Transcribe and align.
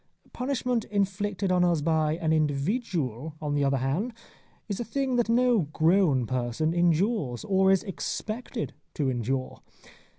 Punishment 0.33 0.83
inflicted 0.85 1.51
on 1.51 1.63
us 1.63 1.81
by 1.83 2.13
an 2.17 2.33
individual, 2.33 3.35
on 3.39 3.53
the 3.53 3.63
other 3.63 3.77
hand, 3.77 4.13
is 4.67 4.79
a 4.79 4.83
thing 4.83 5.15
that 5.17 5.29
no 5.29 5.59
grown 5.73 6.25
person 6.25 6.73
endures 6.73 7.45
or 7.45 7.71
is 7.71 7.83
expected 7.83 8.73
to 8.95 9.11
endure. 9.11 9.59